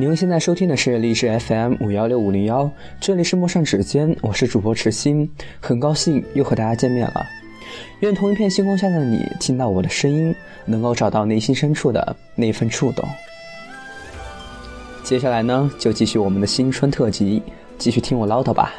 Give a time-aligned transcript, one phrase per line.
[0.00, 2.70] 您现在收听的是荔枝 FM 五幺六五零幺，
[3.00, 5.28] 这里是陌上指尖，我是主播池心，
[5.58, 7.26] 很高兴又和大家见面了。
[7.98, 10.32] 愿同一片星空下的你，听到我的声音，
[10.64, 13.04] 能够找到内心深处的那份触动。
[15.02, 17.42] 接下来呢，就继续我们的新春特辑，
[17.76, 18.72] 继续听我唠叨吧。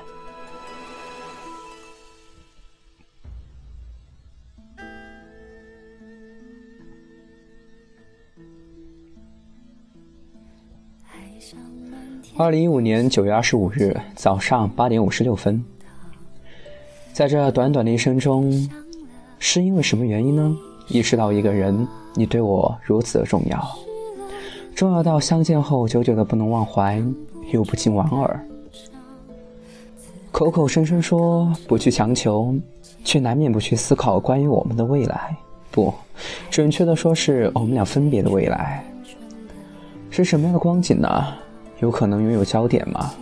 [12.40, 15.62] 二零一五年九月二十五日早上八点五十六分，
[17.12, 18.50] 在这短短的一生中，
[19.40, 20.56] 是因为什么原因呢？
[20.88, 21.86] 意识到一个人，
[22.16, 23.62] 你对我如此的重要，
[24.74, 27.04] 重要到相见后久久的不能忘怀，
[27.52, 28.40] 又不禁莞尔。
[30.32, 32.56] 口口声声说不去强求，
[33.04, 35.36] 却难免不去思考关于我们的未来。
[35.72, 35.94] 不，
[36.50, 38.82] 准确的说是我们俩分别的未来，
[40.10, 41.26] 是什么样的光景呢？
[41.80, 43.14] 有可能拥有焦点吗？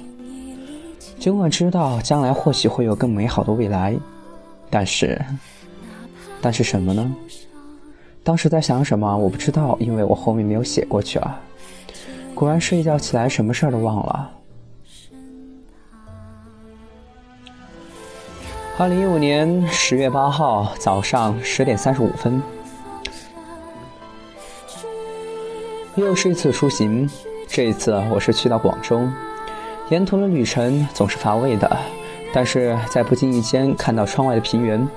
[1.20, 3.96] 尽管知道将来或许会有更美好的未来，
[4.70, 5.20] 但是，
[6.42, 7.16] 但是什么呢？
[8.24, 11.40] 当时在想什么我不知道，因为我后面没有写过去啊。
[12.36, 14.32] 果然睡觉起来什么事儿都忘了。
[18.78, 22.40] 二零一五年十月八号早上十点三十五分，
[25.96, 27.10] 又是一次出行。
[27.48, 29.08] 这一次我是去到广州，
[29.90, 31.78] 沿途的旅程总是乏味的，
[32.34, 34.88] 但是在不经意间看到窗外的平原，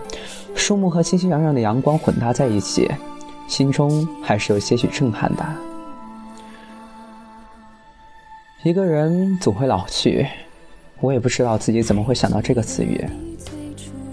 [0.54, 2.90] 树木和熙熙攘攘的阳光混搭在一起，
[3.48, 5.46] 心中还是有些许震撼的。
[8.62, 10.26] 一个人总会老去，
[11.00, 13.02] 我也不知道自己怎么会想到这个词语，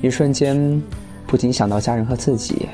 [0.01, 0.81] 一瞬间
[1.25, 2.69] 不禁想到家人和自己。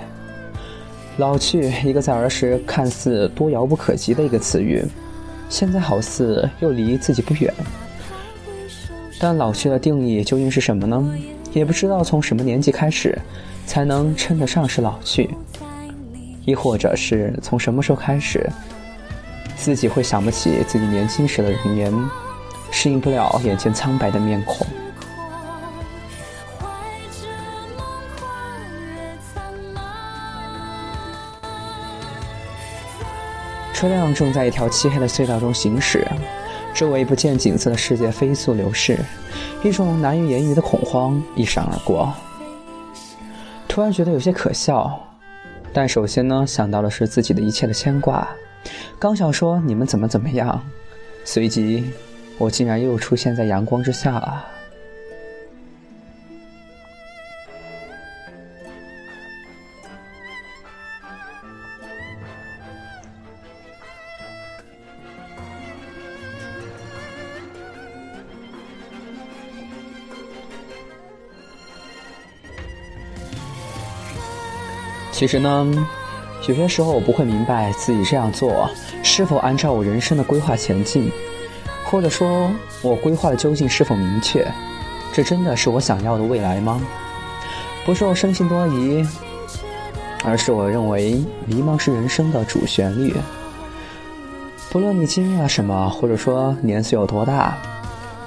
[1.18, 4.85] 老去，一个在儿时看似多遥不可及的一个词语。
[5.49, 7.53] 现在好似又离自己不远，
[9.19, 11.13] 但老去的定义究竟是什么呢？
[11.53, 13.15] 也不知道从什么年纪开始
[13.65, 15.29] 才能称得上是老去，
[16.45, 18.49] 亦或者是从什么时候开始，
[19.55, 21.93] 自己会想不起自己年轻时的容颜，
[22.71, 24.65] 适应不了眼前苍白的面孔。
[33.83, 36.07] 车辆正在一条漆黑的隧道中行驶，
[36.73, 38.97] 周围不见景色的世界飞速流逝，
[39.61, 42.13] 一种难以言喻的恐慌一闪而过。
[43.67, 44.97] 突然觉得有些可笑，
[45.73, 48.25] 但首先呢，想到的是自己的一切的牵挂。
[48.97, 50.63] 刚想说你们怎么怎么样，
[51.25, 51.91] 随即
[52.38, 54.45] 我竟然又出现在阳光之下了。
[75.13, 75.88] 其实呢，
[76.47, 78.68] 有些时候我不会明白自己这样做
[79.03, 81.09] 是否按照我人生的规划前进，
[81.85, 82.50] 或者说，
[82.81, 84.46] 我规划的究竟是否明确？
[85.13, 86.81] 这真的是我想要的未来吗？
[87.85, 89.07] 不是我生性多疑，
[90.25, 93.16] 而是我认为迷茫是人生的主旋律。
[94.72, 97.56] 不论你经历了什么，或者说年岁有多大，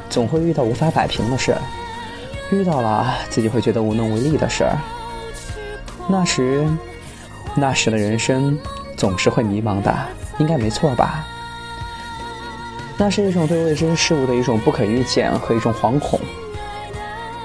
[0.08, 1.60] 总会遇到无法摆平的事儿，
[2.52, 4.78] 遇到了自己会觉得无能为力的事儿。
[6.08, 6.68] 那时，
[7.56, 8.56] 那时的人生
[8.96, 9.92] 总是会迷茫的，
[10.38, 11.26] 应该没错吧？
[12.96, 16.18] 那是一种对未知事物的一种不可预见和一种惶恐，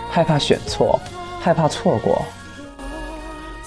[0.10, 1.00] 害怕选错，
[1.40, 2.22] 害怕错过，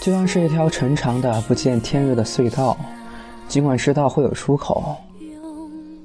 [0.01, 2.77] 就像是一条沉长的不见天日的隧道，
[3.49, 4.97] 尽管知道会有出口，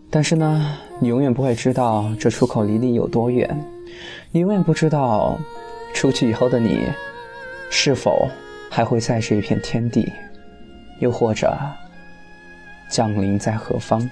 [0.09, 3.63] 但是呢，你永远不会知道这出口离你有多远，
[4.31, 5.37] 你永远不知道
[5.93, 6.81] 出去以后的你
[7.69, 8.27] 是否。
[8.69, 10.11] 还会在这一片天地，
[10.99, 11.57] 又或者
[12.89, 14.09] 降临在何方？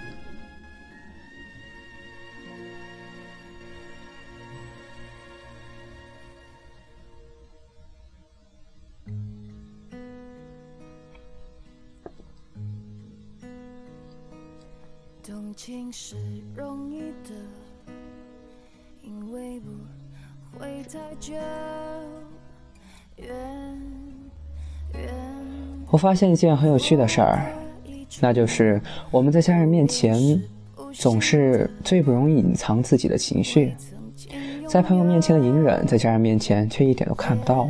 [15.23, 16.15] 动情是
[16.55, 17.35] 容易的，
[19.01, 19.69] 因为不
[20.57, 21.35] 会太久。
[25.89, 27.45] 我发现一件很有趣的事儿，
[28.19, 30.41] 那就是我们在家人面前
[30.91, 33.73] 总是最不容易隐藏自己的情绪，
[34.67, 37.67] 在朋友面前的隐忍，在家人面前却一点都看不到。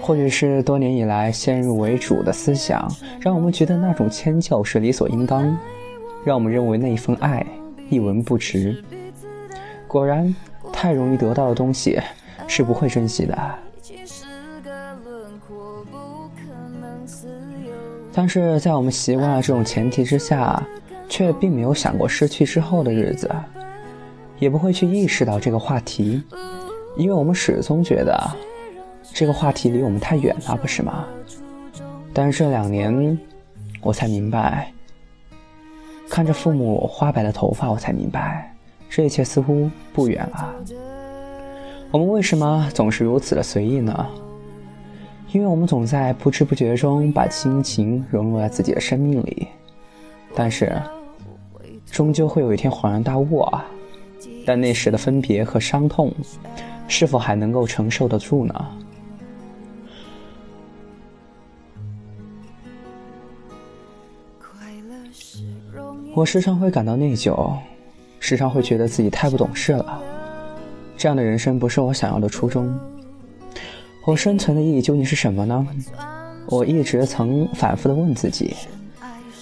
[0.00, 2.86] 或许是多年以来先入为主的思想，
[3.20, 5.56] 让我们觉得那种迁就，是理所应当。
[6.24, 7.46] 让我们认为那一份爱
[7.88, 8.82] 一文不值。
[9.86, 10.34] 果然，
[10.72, 11.98] 太容易得到的东西
[12.46, 13.54] 是不会珍惜的。
[18.14, 20.62] 但是在我们习惯了这种前提之下，
[21.08, 23.28] 却并没有想过失去之后的日子，
[24.38, 26.22] 也不会去意识到这个话题，
[26.96, 28.16] 因为我们始终觉得
[29.12, 31.04] 这个话题离我们太远了，不是吗？
[32.12, 33.18] 但是这两年，
[33.80, 34.72] 我才明白，
[36.08, 38.54] 看着父母花白的头发，我才明白，
[38.88, 40.54] 这一切似乎不远了。
[41.90, 44.06] 我们为什么总是如此的随意呢？
[45.34, 49.48] 因为我们总在不知不觉中把亲情融入在自己的生命里，
[50.32, 50.80] 但是
[51.90, 53.64] 终究会有一天恍然大悟啊！
[54.46, 56.14] 但那时的分别和伤痛，
[56.86, 58.66] 是否还能够承受得住呢？
[66.14, 67.52] 我时常会感到内疚，
[68.20, 70.00] 时常会觉得自己太不懂事了。
[70.96, 72.72] 这样的人生不是我想要的初衷。
[74.06, 75.66] 我生存的意义究竟是什么呢？
[76.46, 78.54] 我一直曾反复的问自己，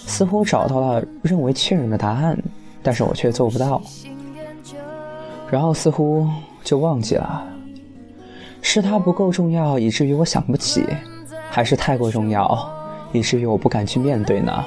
[0.07, 2.41] 似乎找到了认为确认的答案，
[2.81, 3.81] 但是我却做不到。
[5.51, 6.25] 然后似乎
[6.63, 7.45] 就忘记了，
[8.61, 10.85] 是它不够重要，以至于我想不起，
[11.49, 12.57] 还是太过重要，
[13.11, 14.63] 以至于我不敢去面对呢？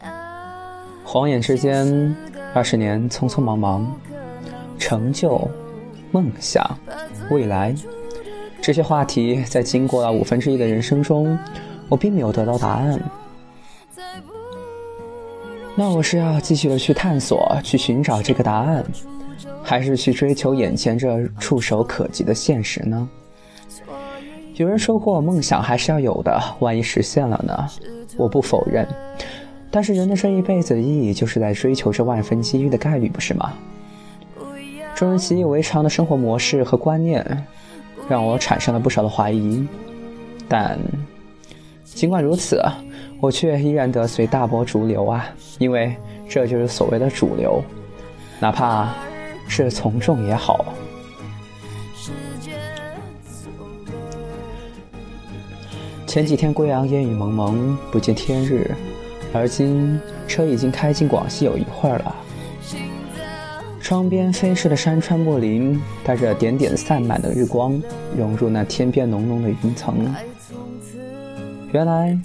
[1.02, 2.14] 晃眼之间。
[2.54, 3.94] 二十年匆匆忙忙，
[4.78, 5.48] 成就、
[6.10, 6.64] 梦想、
[7.30, 7.74] 未来，
[8.60, 11.38] 这些话题在经过了五分之一的人生中，
[11.88, 13.00] 我并没有得到答案。
[15.76, 18.84] 那我是要继续的去探索、去寻找这个答案，
[19.62, 23.08] 还是去追求眼前这触手可及的现实呢？
[24.54, 27.68] 有人说过，梦想还是要有的，万一实现了呢？
[28.16, 28.84] 我不否认。
[29.70, 33.52] 但是人的这一辈子的意义，就是在追求这万分机遇的概率，不是吗？
[34.94, 37.44] 众人习以为常的生活模式和观念，
[38.08, 39.66] 让我产生了不少的怀疑。
[40.48, 40.78] 但
[41.84, 42.62] 尽管如此，
[43.20, 45.26] 我却依然得随大波逐流啊，
[45.58, 45.94] 因为
[46.28, 47.62] 这就是所谓的主流，
[48.40, 48.92] 哪怕
[49.46, 50.64] 是从众也好。
[56.06, 58.74] 前几天贵阳烟雨蒙蒙，不见天日。
[59.32, 62.16] 而今车已经开进广西有一会儿了，
[63.80, 67.80] 窗边飞逝的山川木林，带着点点散漫的日光，
[68.16, 70.14] 融入那天边浓浓的云层。
[71.72, 72.18] 原来，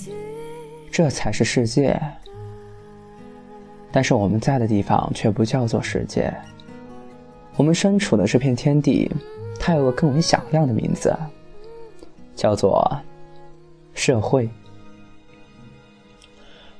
[0.89, 1.99] 这才是世界。
[3.91, 6.33] 但是我们在的地方却不叫做世界。
[7.55, 9.11] 我们身处的这片天地，
[9.59, 11.15] 它有个更为响亮的名字，
[12.35, 12.89] 叫做
[13.93, 14.49] 社会。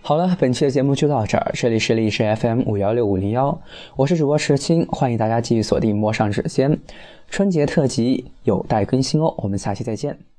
[0.06, 1.52] 好了，本期的节目就到这儿。
[1.54, 3.58] 这里是历史 FM 五幺六五零幺，
[3.96, 6.70] 我是主播石青，欢迎大家继续锁定《陌上指尖》
[7.30, 9.34] 春节特辑，有待更新哦。
[9.38, 10.33] 我们下期再见。